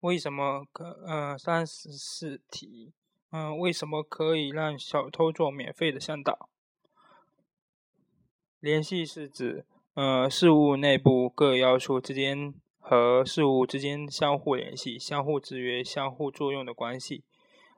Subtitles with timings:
[0.00, 2.92] 为什么可呃三十四题？
[3.30, 6.48] 嗯，为什么可以让小偷做免费的向导？
[8.60, 17.24] 联系是指呃事物内部各要素之间和事物之间相互联系、相互制约、相互作用的关系。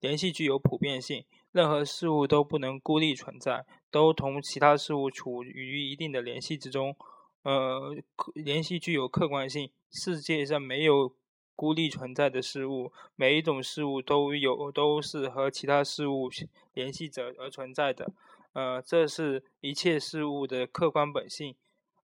[0.00, 6.96] 联系具有普遍性，任何事物都不能孤立存在，都同其他事物处于一定的联系之中。
[7.42, 7.94] 呃，
[8.34, 11.14] 联系具有客观性，世界上没有
[11.54, 16.28] 孤立存在的事物，每一种事物都有都是和其他事物
[16.72, 18.12] 联系着而存在的。
[18.52, 21.54] 呃，这是一切事物的客观本性。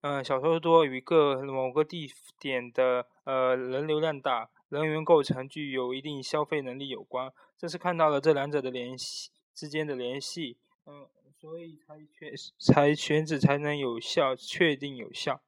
[0.01, 7.33] 呃，小说多与各某个地点的呃人流量大、人员构成具有一定消费能力有关。
[7.59, 10.57] 这是看到了这两者的联系之间的联系。
[10.87, 11.07] 嗯。
[11.41, 15.41] 所以才选才选址才能有效确定有效。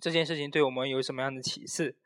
[0.00, 1.96] 这件事情对我们有什么样的启示？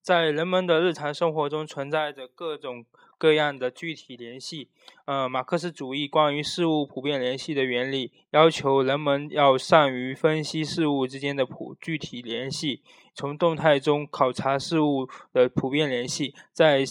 [0.00, 2.84] 在人们的日常生活中存在着各种
[3.16, 4.68] 各样的具体联系。
[5.06, 12.82] 呃，马克思主义关于事物普遍联系的原理，要求人们要善于分析事物之间的普具体联系，
[13.14, 16.84] 从动态中考察事物的普遍联系，在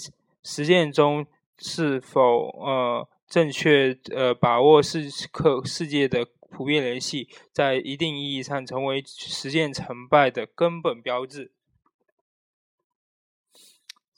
[0.43, 1.25] 实践中
[1.58, 3.08] 是否呃。
[3.25, 11.49] 正确呃把握世客世界的普遍联系，在一定意义上成为实践成败的根本标志。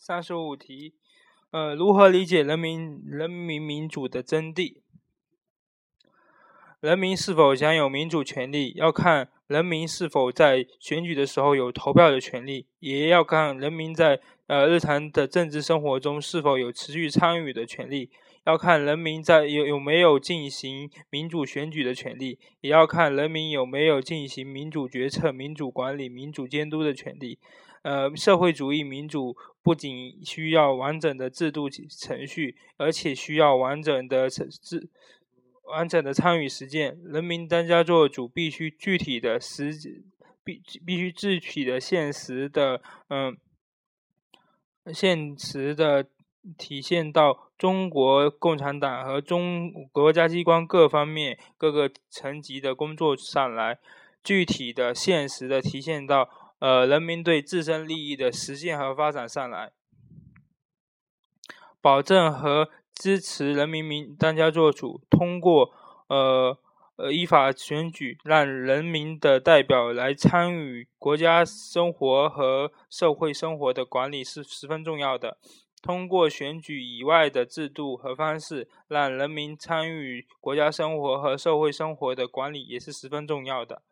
[0.08, 0.94] 三十五题，
[1.50, 4.75] 呃，如何理解人民人民民主的真谛？
[6.80, 18.12] 人民是否享有民主权利，要看人民是否在选举的时候有投票的权利，也要看人民在呃日常的政治生活中是否有持续参与的权利。
[18.45, 27.40] 要看人民在有有没有进行民主选举的权利，也要看人民有没有进行民主决策、民主管理、民主监督的权利。
[27.86, 34.90] 呃，社会主义民主不仅需要完整的制度程序，而且需要完整的程制
[35.66, 36.97] 完整的参与实践。
[37.03, 39.72] 人民当家作主，必须具体的实
[40.44, 43.38] 必必须具体的现实的嗯
[44.91, 46.07] 现实的。
[46.59, 53.79] 体现到中国共产党和中国家机关各方面各个层级的工作上来，
[54.24, 56.29] 具体的、现实的体现到
[56.60, 59.72] 呃人民对自身利益的实现和发展上来，
[61.82, 65.72] 保证和支持人民民当家作主，通过
[66.08, 66.58] 呃
[66.96, 75.38] 呃依法选举，让人民的代表来参与国家生活和社会生活的管理是十分重要的。
[75.82, 83.84] 通过选举以外的制度和方式，让人民参与国家生活和社会生活的管理也是十分重要的。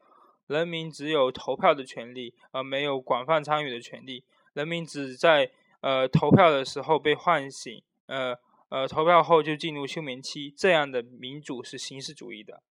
[0.53, 4.23] 人民只有投票的权利，而没有广泛参与的权利。
[4.53, 8.37] 人民只在呃投票的时候被唤醒，呃
[8.69, 10.53] 呃投票后就进入休眠期。
[10.55, 12.61] 这样的民主是形式主义的。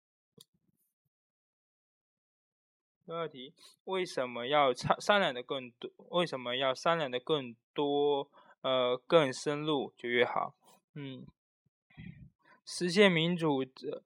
[3.05, 5.91] 第二题：为什么要商商量的更多？
[6.11, 8.29] 为什么要商量的更多？
[8.61, 10.55] 呃，更深入就越好。
[10.95, 11.27] 嗯，
[12.65, 13.65] 实现民主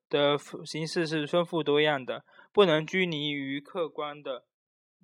[0.09, 4.45] 的形式是丰富多样的，不能拘泥于客观的。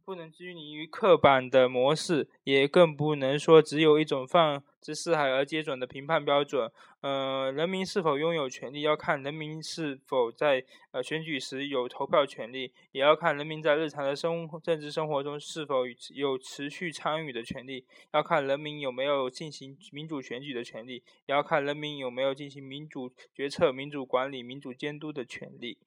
[0.05, 6.69] 不能拘泥于刻板的模式，也更不能说只有一种放之四海而皆准的评判标准。
[6.99, 20.95] 呃，人民是否拥有权利，要看人民是否在呃选举时有投票权利，也要看人民在日常的生政治生活中是否有持续参与的权利，要看人民有没有进行民主选举的权利，
[21.27, 25.77] 也要看人民有没有进行民主决策、民主管理、民主监督的权利。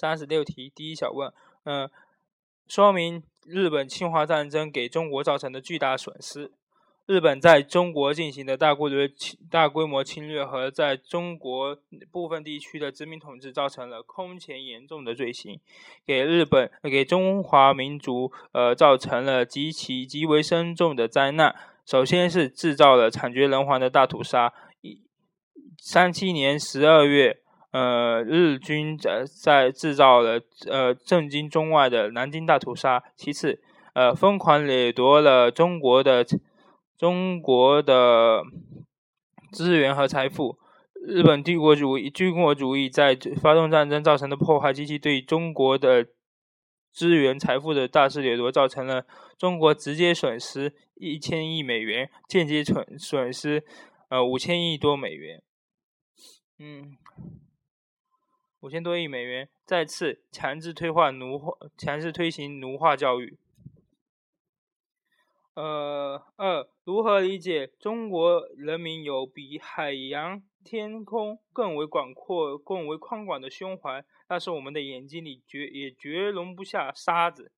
[0.00, 1.32] 三十六题，第一小问，
[1.64, 1.90] 嗯，
[2.68, 6.52] 说明日本侵华战争给中国造成的巨大损失。
[7.06, 11.76] 日本在中国进行的大规模侵大规模侵略和在中国
[12.12, 15.58] 部分地区的殖民统治，造成了空前严重的罪行，
[16.06, 21.56] 给日本给中华民族呃造成了极其极为深重的灾难。
[21.84, 24.52] 首先是制造了惨绝人寰的大屠杀。
[24.82, 25.02] 一
[25.76, 27.40] 三七年十二月。
[27.70, 33.02] 呃，日军在在制造了呃震惊中外的南京大屠杀。
[33.14, 33.60] 其次，
[33.92, 36.24] 呃，疯狂掠夺了中国的
[36.96, 38.42] 中国的
[39.52, 40.58] 资源和财富。
[41.06, 46.06] 日本帝国主义军国主义在发动战争造成的破坏，及其对中国的
[46.90, 49.06] 资源财富的大肆掠夺，造成了
[49.38, 53.62] 中国直接损失一千亿美元，间接损损失
[54.08, 55.42] 呃五千亿多美元。
[56.58, 56.96] 嗯。
[58.60, 63.38] 五千多亿美元，再次强制退化奴化，强制推行奴化教育。
[65.54, 74.04] 呃，二，如何理解中国人民有比海洋、天空更为广阔、更为宽广的胸怀？
[74.28, 77.50] 但是我们的眼睛里绝也绝容不下沙子。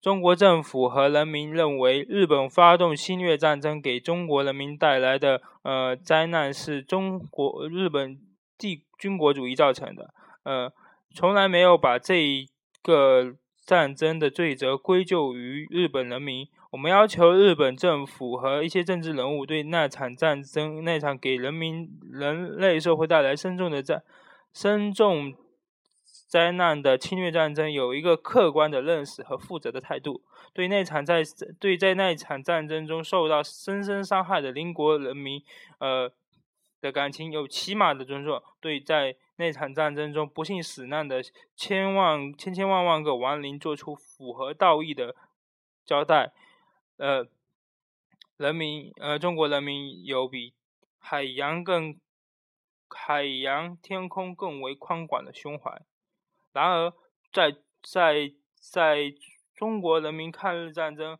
[0.00, 8.20] 中国政府和人民认为，日本发动侵略战争给中国人民带来的呃灾难是中国日本
[8.56, 10.12] 帝军国主义造成的，
[10.44, 10.72] 呃，
[11.14, 12.48] 从来没有把这一
[12.82, 13.34] 个
[13.64, 16.48] 战争的罪责归咎于日本人民。
[16.72, 24.02] 我们要求日本政府和一些政治人物对那场战争、那场给人民人类社会带来深重的战、
[24.52, 25.34] 深重。
[26.28, 30.22] 灾难的侵略战争有一个客观的认识和负责的态度，
[30.52, 31.22] 对那场在
[31.60, 35.40] 对在那场战争中受到深深伤害的邻国人民，
[35.78, 36.10] 呃
[36.80, 41.22] 的感情有起码的尊重，对在那场战争中不幸死难的
[41.54, 45.14] 千万千千万万个亡灵做出符合道义的
[45.84, 46.32] 交代，
[46.96, 47.26] 呃，
[48.36, 50.54] 人民呃中国人民有比
[50.98, 51.98] 海洋更
[52.88, 55.82] 海洋天空更为宽广的胸怀。
[56.52, 56.92] 然而，
[57.32, 59.14] 在在在
[59.54, 61.18] 中国人民抗日战争，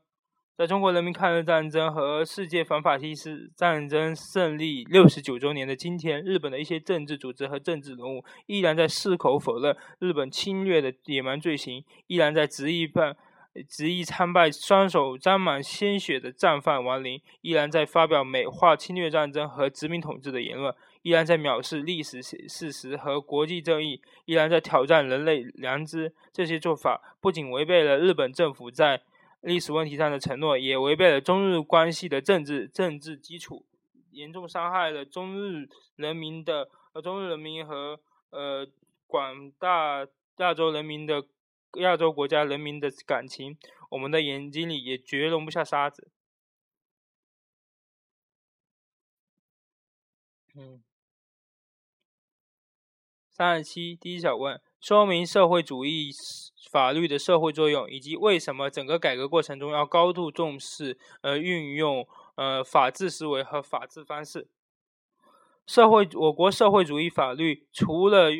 [0.56, 13.14] 在中国人民抗日战争和世界反法西斯战争胜利六十九周年的今天，日本的一些政治组织和政治人物依然在矢口否认日本侵略的野蛮罪行，依然在执意办
[13.68, 20.74] 执意参拜双手沾满鲜血的战犯亡灵，依然在发表美化侵略战争和殖民统治的言论。
[21.02, 26.14] 依然在藐视历史事实和国际正义，依然在挑战人类良知。
[26.32, 29.02] 这些做法不仅违背了日本政府在
[29.46, 33.64] 历史问题上的承诺，也违背了中日关系的政治政治基础，
[34.10, 38.00] 严重伤害了中日人民的呃中日人民和
[38.30, 38.66] 呃
[39.06, 40.04] 广大
[40.38, 41.24] 亚洲人民的
[41.74, 43.56] 亚洲国家人民的感情。
[43.90, 46.10] 我们的眼睛里也绝容不下沙子。
[50.56, 50.82] 嗯。
[53.30, 56.10] 三十七，第一小问：说明社会主义
[56.70, 62.06] 法律的社会作用，以及为什么整个改革过程中要高度重视呃运用
[62.36, 64.48] 呃法治思维和法治方式。
[65.66, 68.30] 社会，我国社会主义法律除了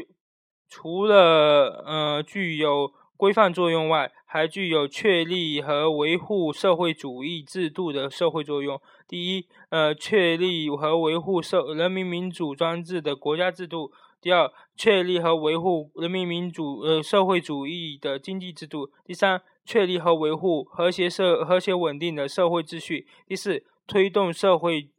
[0.69, 8.81] 除了呃具有规范作用外，还具有确立和维护社会主义制度的社会作用。
[9.09, 13.91] 第一，呃，确立和维护社人民民主专制的国家制度。
[14.27, 24.91] 第二，确立和维护人民民主呃社会主义的经济制度；第三，确立和维护和谐社和谐稳定的社会秩序；第四，推动社会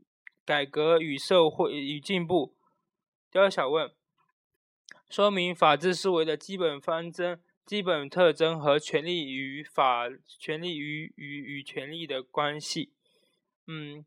[0.45, 2.55] 改革与社会与进步。
[3.29, 3.91] 第二小问，
[5.09, 10.05] 说明法治思维的基本方针、基本特征和权利与法
[10.39, 12.93] 权利与与与权利的关系。
[13.67, 14.05] 嗯，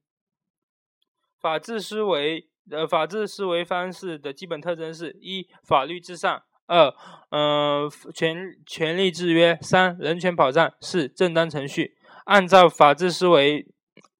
[1.38, 2.49] 法治思维。
[2.70, 6.94] 呃，法治思维方式的基本特征是：一、法律至上；二、
[7.30, 11.96] 嗯，权权力制约；三、人权保障；四、正当程序。
[12.26, 13.66] 按照法治思维，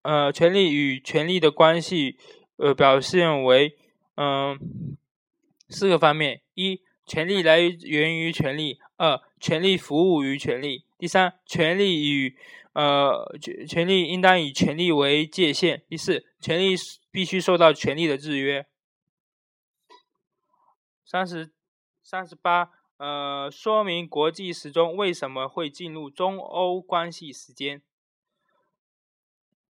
[0.02, 2.16] 呃，权利与权利的关系，
[2.56, 3.76] 呃，表现为
[4.16, 4.58] 嗯
[5.68, 12.34] 四个方面：一、权利来源于权利；二、权利服务于权利；第三，权利与
[12.72, 16.74] 呃权权利应当以权利为界限；第四，权利。
[17.10, 18.66] 必须受到权力的制约。
[21.04, 21.52] 三十
[22.02, 27.82] 三十八，呃，说明国际时钟为什么会进入中欧关系时间？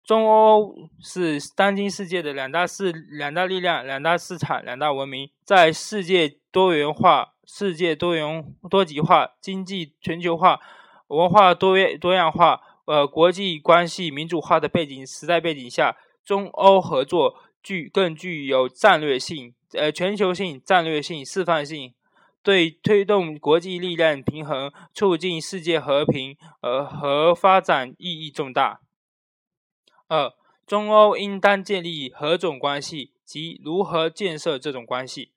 [0.04, 10.60] 中欧是当今世界的两大势、两大力量、两大市场、两大文明，在世界多元化、世界多元多极化、经济全球化、
[11.06, 15.96] 文化多元多样化、呃，国际关系民主化的背景时代背景下。
[16.24, 21.94] 中欧合作具更具有战略性、呃全球性、战略性、示范性，
[22.42, 28.80] 对推动国际力量平衡、促进世界和平呃和发展意义重大。
[30.08, 30.32] 二、
[30.66, 35.30] 中欧应当建立何种关系及如何建设这种关系？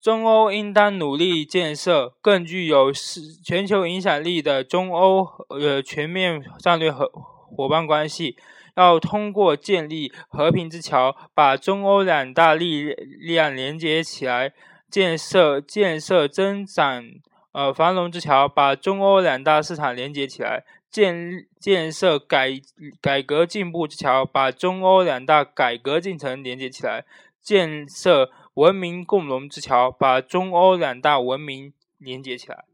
[0.00, 8.36] 中欧应当努力建设更具有世全球影响力的中欧呃全面战略和伙伴关系。
[8.74, 14.50] 要通过建立和平之桥，把中欧两大力量连接起来；
[14.90, 17.04] 建设建设增长
[17.52, 22.50] 呃繁荣之桥，把中欧两大市场连接起来；建建设改
[23.00, 27.04] 改革进步之桥，把中欧两大改革进程连接起来；
[27.40, 32.64] 建设文明共荣之桥，把中欧两大文明连接起来。